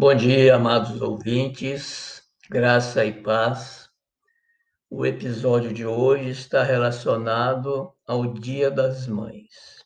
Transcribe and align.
Bom 0.00 0.14
dia, 0.14 0.56
amados 0.56 1.02
ouvintes, 1.02 2.22
graça 2.48 3.04
e 3.04 3.12
paz. 3.12 3.90
O 4.88 5.04
episódio 5.04 5.74
de 5.74 5.84
hoje 5.84 6.30
está 6.30 6.62
relacionado 6.62 7.92
ao 8.06 8.32
Dia 8.32 8.70
das 8.70 9.06
Mães. 9.06 9.84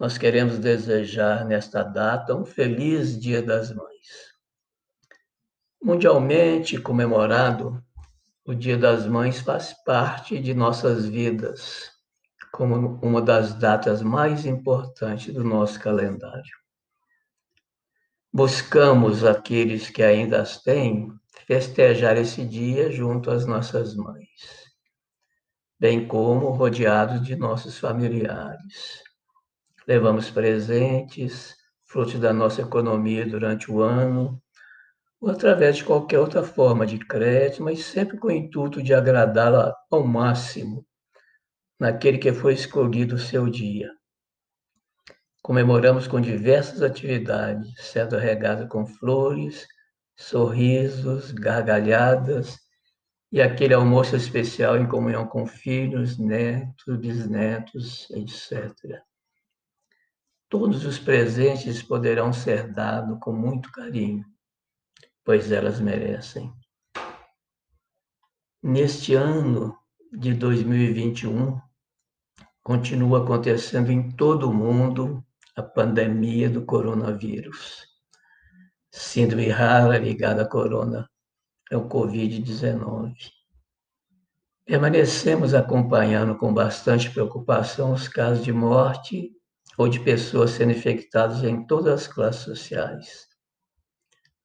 Nós 0.00 0.16
queremos 0.16 0.58
desejar 0.58 1.44
nesta 1.44 1.82
data 1.82 2.34
um 2.34 2.46
feliz 2.46 3.20
Dia 3.20 3.42
das 3.42 3.70
Mães. 3.74 4.32
Mundialmente 5.82 6.80
comemorado, 6.80 7.84
o 8.42 8.54
Dia 8.54 8.78
das 8.78 9.06
Mães 9.06 9.38
faz 9.38 9.74
parte 9.84 10.40
de 10.40 10.54
nossas 10.54 11.04
vidas, 11.04 11.90
como 12.50 12.98
uma 13.02 13.20
das 13.20 13.52
datas 13.52 14.00
mais 14.00 14.46
importantes 14.46 15.34
do 15.34 15.44
nosso 15.44 15.78
calendário. 15.78 16.63
Buscamos 18.36 19.24
aqueles 19.24 19.88
que 19.88 20.02
ainda 20.02 20.42
as 20.42 20.60
têm 20.60 21.08
festejar 21.46 22.16
esse 22.16 22.44
dia 22.44 22.90
junto 22.90 23.30
às 23.30 23.46
nossas 23.46 23.94
mães, 23.94 24.72
bem 25.78 26.08
como 26.08 26.48
rodeados 26.48 27.24
de 27.24 27.36
nossos 27.36 27.78
familiares. 27.78 29.04
Levamos 29.86 30.30
presentes, 30.30 31.54
frutos 31.84 32.18
da 32.18 32.32
nossa 32.32 32.62
economia 32.62 33.24
durante 33.24 33.70
o 33.70 33.80
ano, 33.80 34.42
ou 35.20 35.30
através 35.30 35.76
de 35.76 35.84
qualquer 35.84 36.18
outra 36.18 36.42
forma 36.42 36.84
de 36.84 36.98
crédito, 36.98 37.62
mas 37.62 37.84
sempre 37.84 38.18
com 38.18 38.26
o 38.26 38.32
intuito 38.32 38.82
de 38.82 38.92
agradá-la 38.92 39.72
ao 39.88 40.04
máximo 40.04 40.84
naquele 41.78 42.18
que 42.18 42.32
foi 42.32 42.54
escolhido 42.54 43.14
o 43.14 43.18
seu 43.18 43.48
dia. 43.48 43.92
Comemoramos 45.44 46.08
com 46.08 46.22
diversas 46.22 46.80
atividades, 46.80 47.74
sendo 47.76 48.16
regada 48.16 48.66
com 48.66 48.86
flores, 48.86 49.68
sorrisos, 50.16 51.32
gargalhadas 51.32 52.58
e 53.30 53.42
aquele 53.42 53.74
almoço 53.74 54.16
especial 54.16 54.78
em 54.78 54.88
comunhão 54.88 55.26
com 55.26 55.46
filhos, 55.46 56.16
netos, 56.16 56.98
bisnetos, 56.98 58.08
etc. 58.12 58.74
Todos 60.48 60.86
os 60.86 60.98
presentes 60.98 61.82
poderão 61.82 62.32
ser 62.32 62.72
dados 62.72 63.18
com 63.20 63.34
muito 63.34 63.70
carinho, 63.70 64.24
pois 65.22 65.52
elas 65.52 65.78
merecem. 65.78 66.50
Neste 68.62 69.14
ano 69.14 69.76
de 70.10 70.32
2021, 70.32 71.60
continua 72.62 73.22
acontecendo 73.22 73.92
em 73.92 74.10
todo 74.10 74.48
o 74.48 74.54
mundo 74.54 75.22
a 75.56 75.62
pandemia 75.62 76.50
do 76.50 76.64
coronavírus. 76.64 77.86
Síndrome 78.90 79.48
rara 79.48 79.98
ligada 79.98 80.42
à 80.42 80.48
corona, 80.48 81.08
é 81.70 81.76
o 81.76 81.88
Covid-19. 81.88 83.14
Permanecemos 84.66 85.54
acompanhando 85.54 86.36
com 86.36 86.52
bastante 86.52 87.10
preocupação 87.10 87.92
os 87.92 88.08
casos 88.08 88.44
de 88.44 88.52
morte 88.52 89.30
ou 89.76 89.88
de 89.88 90.00
pessoas 90.00 90.50
sendo 90.50 90.72
infectadas 90.72 91.44
em 91.44 91.66
todas 91.66 92.02
as 92.02 92.06
classes 92.08 92.42
sociais. 92.42 93.26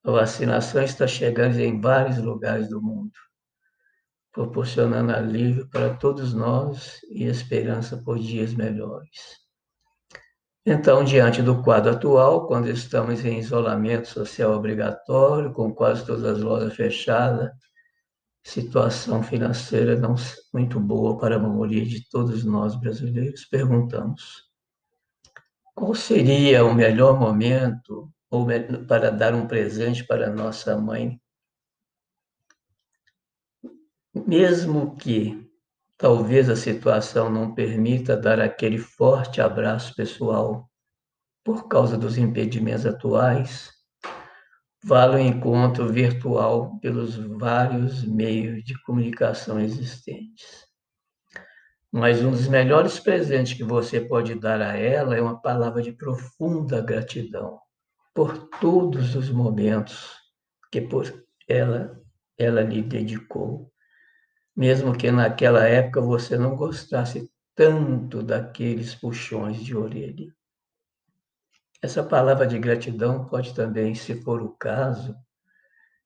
A 0.04 0.12
vacinação 0.12 0.84
está 0.84 1.08
chegando 1.08 1.60
em 1.60 1.80
vários 1.80 2.18
lugares 2.18 2.70
do 2.70 2.82
mundo, 2.82 3.14
proporcionando 4.32 5.12
alívio 5.12 5.70
para 5.70 5.96
todos 5.96 6.34
nós 6.34 7.00
e 7.10 7.24
esperança 7.26 7.98
por 7.98 8.20
dias 8.20 8.54
melhores. 8.54 9.49
Então, 10.72 11.04
diante 11.04 11.42
do 11.42 11.64
quadro 11.64 11.94
atual, 11.94 12.46
quando 12.46 12.70
estamos 12.70 13.26
em 13.26 13.40
isolamento 13.40 14.08
social 14.08 14.54
obrigatório, 14.54 15.52
com 15.52 15.74
quase 15.74 16.06
todas 16.06 16.24
as 16.24 16.40
lojas 16.42 16.76
fechadas, 16.76 17.50
situação 18.44 19.24
financeira 19.24 20.00
não 20.00 20.14
muito 20.54 20.80
boa 20.80 21.18
para 21.18 21.38
a 21.38 21.40
maioria 21.40 21.84
de 21.84 22.08
todos 22.08 22.46
nós 22.46 22.76
brasileiros, 22.76 23.46
perguntamos: 23.46 24.48
qual 25.74 25.96
seria 25.96 26.64
o 26.64 26.76
melhor 26.76 27.20
momento 27.20 28.08
para 28.88 29.10
dar 29.10 29.34
um 29.34 29.48
presente 29.48 30.06
para 30.06 30.30
nossa 30.30 30.78
mãe? 30.78 31.20
Mesmo 34.14 34.96
que 34.98 35.49
Talvez 36.00 36.50
a 36.50 36.56
situação 36.56 37.30
não 37.30 37.54
permita 37.54 38.16
dar 38.16 38.40
aquele 38.40 38.78
forte 38.78 39.42
abraço 39.42 39.94
pessoal 39.94 40.72
por 41.44 41.68
causa 41.68 41.98
dos 41.98 42.18
impedimentos 42.18 42.86
atuais. 42.86 43.70
Vale 44.82 45.18
o 45.18 45.20
encontro 45.20 45.92
virtual 45.92 46.80
pelos 46.80 47.16
vários 47.16 48.06
meios 48.06 48.64
de 48.64 48.82
comunicação 48.84 49.60
existentes. 49.60 50.66
Mas 51.92 52.24
um 52.24 52.32
dos 52.32 52.48
melhores 52.48 52.98
presentes 52.98 53.56
que 53.56 53.64
você 53.66 54.00
pode 54.00 54.36
dar 54.36 54.62
a 54.62 54.78
ela 54.78 55.18
é 55.18 55.22
uma 55.22 55.42
palavra 55.42 55.82
de 55.82 55.92
profunda 55.92 56.80
gratidão 56.80 57.60
por 58.16 58.48
todos 58.62 59.18
os 59.18 59.30
momentos 59.30 60.16
que 60.72 60.80
por 60.80 61.26
ela 61.46 62.02
ela 62.38 62.62
lhe 62.62 62.82
dedicou 62.82 63.70
mesmo 64.56 64.96
que 64.96 65.12
naquela 65.12 65.68
época 65.68 66.02
você 66.02 66.38
não 66.38 66.56
gostasse 66.56 67.32
tanto 67.56 68.24
daqueles 68.24 68.96
puxões 68.96 69.64
de 69.64 69.76
orelha. 69.76 70.34
Essa 71.82 72.04
palavra 72.04 72.46
de 72.46 72.60
gratidão 72.60 73.26
pode 73.26 73.54
também, 73.54 73.96
se 73.96 74.22
for 74.22 74.42
o 74.42 74.50
caso, 74.50 75.16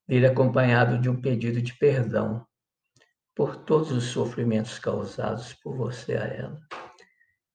vir 0.08 0.26
acompanhado 0.26 1.00
de 1.00 1.09
um 1.09 1.20
pedido 1.20 1.62
de 1.62 1.74
perdão 1.78 2.46
por 3.36 3.56
todos 3.56 3.92
os 3.92 4.06
sofrimentos 4.06 4.78
causados 4.78 5.54
por 5.54 5.75
você 5.75 6.16
a 6.16 6.25
ela. 6.25 6.60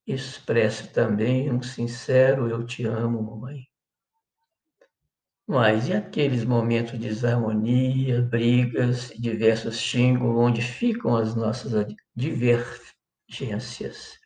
Expresse 0.07 0.93
também 0.93 1.53
um 1.53 1.63
sincero 1.63 2.49
eu 2.49 2.65
te 2.65 2.85
amo, 2.85 3.23
mamãe. 3.23 3.69
Mas 5.51 5.89
e 5.89 5.95
aqueles 5.95 6.45
momentos 6.45 6.93
de 6.93 7.09
desarmonia, 7.09 8.21
brigas 8.21 9.11
e 9.13 9.19
diversos 9.19 9.79
xingos, 9.79 10.37
onde 10.37 10.61
ficam 10.61 11.17
as 11.17 11.35
nossas 11.35 11.87
divergências? 12.15 14.19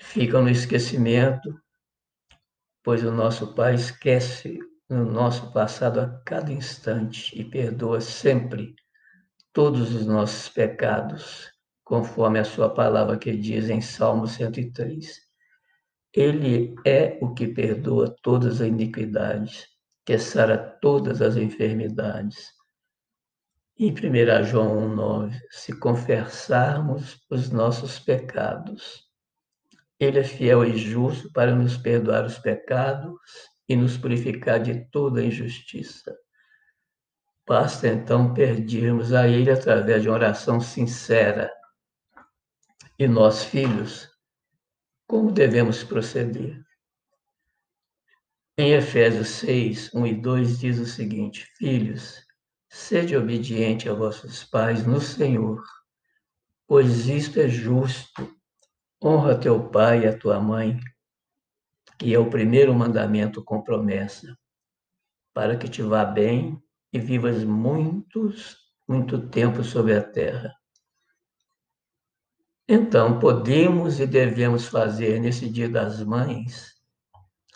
Ficam 0.00 0.40
no 0.40 0.48
esquecimento, 0.48 1.54
pois 2.82 3.04
o 3.04 3.12
nosso 3.12 3.54
Pai 3.54 3.74
esquece 3.74 4.58
o 4.88 4.94
nosso 4.94 5.52
passado 5.52 6.00
a 6.00 6.08
cada 6.24 6.50
instante 6.50 7.38
e 7.38 7.44
perdoa 7.44 8.00
sempre 8.00 8.74
todos 9.52 9.94
os 9.94 10.06
nossos 10.06 10.48
pecados, 10.48 11.52
conforme 11.84 12.38
a 12.38 12.44
sua 12.44 12.72
palavra 12.72 13.18
que 13.18 13.36
diz 13.36 13.68
em 13.68 13.82
Salmo 13.82 14.26
103. 14.26 15.20
Ele 16.10 16.74
é 16.86 17.18
o 17.20 17.34
que 17.34 17.48
perdoa 17.48 18.16
todas 18.22 18.62
as 18.62 18.68
iniquidades 18.68 19.73
que 20.04 20.18
sara 20.18 20.58
todas 20.58 21.22
as 21.22 21.36
enfermidades. 21.36 22.52
Em 23.76 23.90
1 23.90 24.44
João 24.44 24.96
1,9, 24.96 25.40
se 25.50 25.78
confessarmos 25.78 27.20
os 27.30 27.50
nossos 27.50 27.98
pecados, 27.98 29.02
Ele 29.98 30.20
é 30.20 30.24
fiel 30.24 30.64
e 30.64 30.76
justo 30.76 31.32
para 31.32 31.54
nos 31.54 31.76
perdoar 31.76 32.24
os 32.24 32.38
pecados 32.38 33.18
e 33.68 33.74
nos 33.74 33.96
purificar 33.96 34.60
de 34.60 34.88
toda 34.90 35.24
injustiça. 35.24 36.16
Basta 37.46 37.88
então 37.88 38.32
pedirmos 38.32 39.12
a 39.12 39.26
Ele 39.26 39.50
através 39.50 40.02
de 40.02 40.08
uma 40.08 40.14
oração 40.14 40.60
sincera. 40.60 41.50
E 42.98 43.08
nós, 43.08 43.44
filhos, 43.44 44.08
como 45.06 45.32
devemos 45.32 45.82
proceder? 45.82 46.64
Em 48.56 48.70
Efésios 48.70 49.30
6, 49.30 49.92
1 49.92 50.06
e 50.06 50.14
2 50.14 50.58
diz 50.60 50.78
o 50.78 50.86
seguinte: 50.86 51.44
Filhos, 51.58 52.24
sede 52.68 53.16
obediente 53.16 53.88
a 53.88 53.94
vossos 53.94 54.44
pais 54.44 54.86
no 54.86 55.00
Senhor, 55.00 55.60
pois 56.64 57.08
isto 57.08 57.40
é 57.40 57.48
justo. 57.48 58.32
Honra 59.02 59.36
teu 59.36 59.68
pai 59.70 60.04
e 60.04 60.06
a 60.06 60.16
tua 60.16 60.38
mãe, 60.38 60.78
que 61.98 62.14
é 62.14 62.18
o 62.18 62.30
primeiro 62.30 62.72
mandamento 62.72 63.42
com 63.42 63.60
promessa, 63.60 64.38
para 65.34 65.56
que 65.56 65.68
te 65.68 65.82
vá 65.82 66.04
bem 66.04 66.56
e 66.92 67.00
vivas 67.00 67.42
muitos, 67.42 68.56
muito 68.86 69.28
tempo 69.30 69.64
sobre 69.64 69.96
a 69.96 70.02
terra. 70.02 70.54
Então, 72.68 73.18
podemos 73.18 73.98
e 73.98 74.06
devemos 74.06 74.68
fazer 74.68 75.20
nesse 75.20 75.50
Dia 75.50 75.68
das 75.68 76.00
Mães 76.04 76.73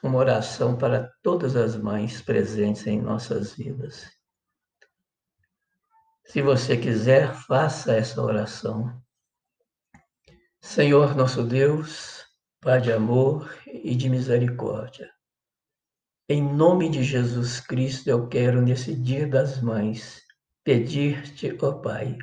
uma 0.03 0.19
oração 0.19 0.77
para 0.77 1.13
todas 1.23 1.57
as 1.57 1.77
mães 1.77 2.23
presentes 2.23 2.87
em 2.87 3.01
nossas 3.01 3.55
vidas. 3.55 4.07
Se 6.25 6.43
você 6.43 6.77
quiser, 6.77 7.35
faça 7.35 7.95
essa 7.95 8.23
oração. 8.23 9.03
Senhor 10.61 11.17
nosso 11.17 11.43
Deus, 11.43 12.27
Pai 12.61 12.81
de 12.81 12.93
amor 12.93 13.57
e 13.67 13.95
de 13.95 14.11
misericórdia, 14.11 15.11
Em 16.29 16.43
nome 16.43 16.91
de 16.91 17.03
Jesus 17.03 17.61
Cristo, 17.61 18.11
eu 18.11 18.29
quero, 18.29 18.61
nesse 18.61 18.95
Dia 18.95 19.27
das 19.27 19.63
Mães, 19.63 20.23
pedir-te, 20.63 21.57
ó 21.63 21.73
Pai, 21.73 22.19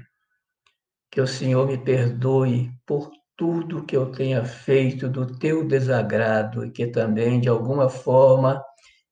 que 1.09 1.19
o 1.19 1.25
Senhor 1.25 1.65
me 1.65 1.77
perdoe 1.77 2.69
por 2.85 3.09
tudo 3.37 3.85
que 3.85 3.95
eu 3.95 4.11
tenha 4.11 4.43
feito 4.43 5.09
do 5.09 5.37
teu 5.37 5.67
desagrado 5.67 6.65
e 6.65 6.71
que 6.71 6.87
também, 6.87 7.39
de 7.39 7.49
alguma 7.49 7.89
forma, 7.89 8.63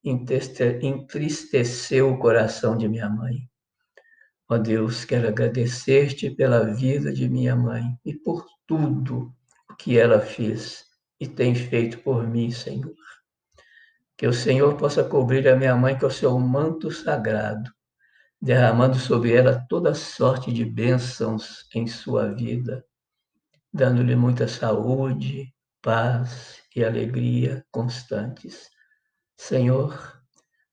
entristeceu 0.02 2.10
o 2.10 2.18
coração 2.18 2.76
de 2.76 2.88
minha 2.88 3.08
mãe. 3.08 3.48
Ó 4.48 4.58
Deus, 4.58 5.04
quero 5.04 5.28
agradecer-te 5.28 6.30
pela 6.30 6.74
vida 6.74 7.12
de 7.12 7.28
minha 7.28 7.56
mãe 7.56 7.82
e 8.04 8.14
por 8.14 8.44
tudo 8.66 9.32
o 9.70 9.76
que 9.76 9.98
ela 9.98 10.20
fez 10.20 10.84
e 11.18 11.26
tem 11.26 11.54
feito 11.54 11.98
por 12.00 12.26
mim, 12.26 12.50
Senhor. 12.50 12.94
Que 14.16 14.26
o 14.26 14.32
Senhor 14.32 14.76
possa 14.76 15.02
cobrir 15.02 15.48
a 15.48 15.56
minha 15.56 15.74
mãe 15.74 15.98
com 15.98 16.06
o 16.06 16.10
seu 16.10 16.38
manto 16.38 16.90
sagrado, 16.90 17.70
derramando 18.40 18.96
sobre 18.96 19.32
ela 19.32 19.64
toda 19.68 19.94
sorte 19.94 20.52
de 20.52 20.64
bênçãos 20.64 21.66
em 21.74 21.86
sua 21.86 22.32
vida, 22.32 22.84
dando-lhe 23.74 24.14
muita 24.14 24.46
saúde, 24.46 25.52
paz 25.82 26.62
e 26.76 26.84
alegria 26.84 27.66
constantes. 27.72 28.70
Senhor, 29.36 30.22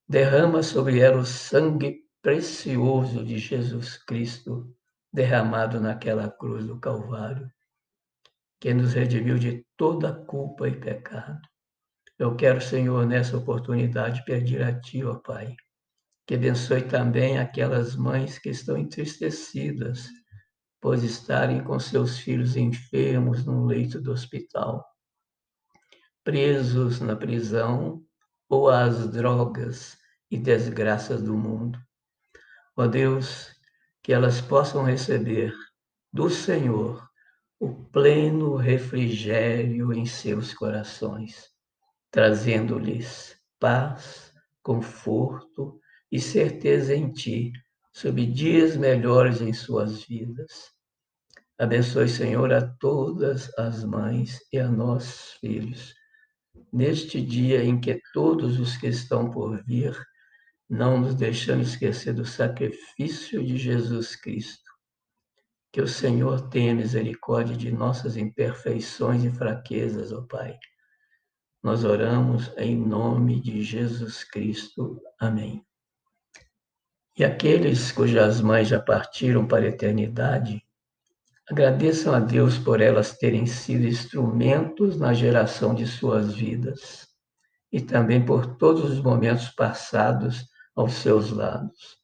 derrama 0.08 0.62
sobre 0.62 1.00
ela 1.00 1.18
o 1.18 1.26
sangue 1.26 2.02
precioso 2.22 3.26
de 3.26 3.40
Jesus 3.40 3.98
Cristo, 3.98 4.74
derramado 5.12 5.82
naquela 5.82 6.30
cruz 6.30 6.68
do 6.68 6.80
Calvário, 6.80 7.52
que 8.60 8.74
nos 8.74 8.94
redimiu 8.94 9.40
de 9.40 9.66
toda 9.76 10.14
culpa 10.14 10.68
e 10.68 10.80
pecado 10.80 11.42
eu 12.22 12.36
quero, 12.36 12.62
Senhor, 12.62 13.04
nessa 13.08 13.36
oportunidade, 13.36 14.24
pedir 14.26 14.62
a 14.62 14.80
Ti, 14.80 15.04
ó 15.04 15.16
Pai, 15.16 15.56
que 16.28 16.36
abençoe 16.36 16.84
também 16.84 17.40
aquelas 17.40 17.96
mães 17.96 18.38
que 18.38 18.50
estão 18.52 18.78
entristecidas, 18.78 20.08
pois 20.82 21.04
estarem 21.04 21.64
com 21.64 21.80
seus 21.80 22.18
filhos 22.18 22.58
enfermos 22.58 23.46
num 23.46 23.66
leito 23.66 24.02
do 24.02 24.12
hospital, 24.12 24.86
presos 26.24 27.00
na 27.00 27.16
prisão 27.16 28.04
ou 28.50 28.70
às 28.70 29.08
drogas 29.10 29.98
e 30.30 30.38
desgraças 30.38 31.22
do 31.22 31.38
mundo. 31.38 31.80
Ó 32.76 32.88
Deus, 32.88 33.56
que 34.02 34.12
elas 34.12 34.42
possam 34.42 34.84
receber 34.84 35.54
do 36.12 36.30
Senhor 36.30 37.08
o 37.60 37.86
pleno 37.86 38.56
refrigério 38.56 39.94
em 39.94 40.06
seus 40.06 40.54
corações 40.54 41.52
trazendo-lhes 42.12 43.38
paz, 43.58 44.34
conforto 44.62 45.80
e 46.12 46.20
certeza 46.20 46.94
em 46.94 47.10
ti, 47.10 47.54
sob 47.94 48.26
dias 48.26 48.76
melhores 48.76 49.42
em 49.42 49.54
suas 49.54 50.04
vidas. 50.04 50.72
Abençoe, 51.58 52.10
Senhor, 52.10 52.52
a 52.54 52.62
todas 52.62 53.52
as 53.58 53.84
mães 53.84 54.40
e 54.52 54.58
a 54.58 54.68
nós, 54.68 55.34
filhos, 55.40 55.94
neste 56.72 57.22
dia 57.22 57.64
em 57.64 57.80
que 57.80 58.02
todos 58.14 58.60
os 58.60 58.78
que 58.78 58.88
estão 58.88 59.30
por 59.30 59.64
vir, 59.64 59.96
não 60.70 61.00
nos 61.00 61.16
deixando 61.16 61.62
esquecer 61.62 62.14
do 62.14 62.26
sacrifício 62.26 63.46
de 63.46 63.58
Jesus 63.58 64.16
Cristo. 64.16 64.72
Que 65.72 65.82
o 65.82 65.88
Senhor 65.88 66.50
tenha 66.50 66.74
misericórdia 66.74 67.56
de 67.56 67.72
nossas 67.72 68.18
imperfeições 68.18 69.24
e 69.24 69.30
fraquezas, 69.30 70.12
ó 70.12 70.22
Pai 70.22 70.58
nós 71.64 71.84
oramos 71.84 72.52
em 72.58 72.76
nome 72.76 73.40
de 73.40 73.62
Jesus 73.62 74.24
Cristo. 74.24 75.00
Amém. 75.20 75.64
E 77.18 77.24
aqueles 77.24 77.92
cujas 77.92 78.42
mães 78.42 78.68
já 78.68 78.80
partiram 78.80 79.46
para 79.46 79.66
a 79.66 79.70
eternidade, 79.70 80.64
agradeçam 81.50 82.14
a 82.14 82.20
Deus 82.20 82.58
por 82.58 82.80
elas 82.80 83.18
terem 83.18 83.46
sido 83.46 83.86
instrumentos 83.86 84.98
na 84.98 85.14
geração 85.14 85.76
de 85.76 85.86
suas 85.86 86.34
vidas 86.34 87.08
e 87.72 87.82
também 87.82 88.24
por 88.26 88.56
todos 88.58 88.90
os 88.90 89.02
momentos 89.02 89.50
passados 89.50 90.46
aos 90.76 90.94
seus 90.94 91.32
lados. 91.32 91.98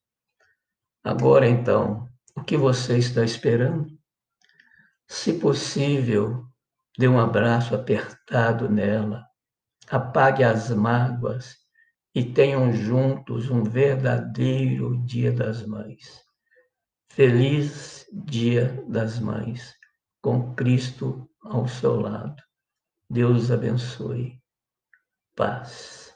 Agora, 1.03 1.47
então, 1.47 2.07
o 2.35 2.43
que 2.43 2.57
você 2.57 2.97
está 2.97 3.23
esperando? 3.23 3.87
Se 5.07 5.33
possível, 5.33 6.45
dê 6.97 7.07
um 7.07 7.19
abraço 7.19 7.73
apertado 7.73 8.69
nela 8.69 9.27
apague 9.89 10.43
as 10.43 10.69
mágoas 10.69 11.55
e 12.17 12.23
tenham 12.23 12.73
juntos 12.73 13.51
um 13.51 13.63
verdadeiro 13.63 14.97
Dia 15.05 15.31
das 15.31 15.63
Mães. 15.67 16.25
Feliz 17.11 18.07
Dia 18.11 18.83
das 18.89 19.19
Mães, 19.19 19.75
com 20.19 20.55
Cristo 20.55 21.29
ao 21.43 21.67
seu 21.67 21.99
lado. 21.99 22.41
Deus 23.07 23.51
abençoe. 23.51 24.41
Paz. 25.35 26.06